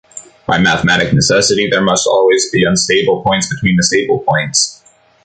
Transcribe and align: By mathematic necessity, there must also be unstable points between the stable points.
By 0.47 0.57
mathematic 0.57 1.13
necessity, 1.13 1.69
there 1.69 1.83
must 1.83 2.07
also 2.07 2.33
be 2.51 2.63
unstable 2.65 3.21
points 3.21 3.47
between 3.53 3.75
the 3.77 3.83
stable 3.83 4.17
points. 4.27 4.83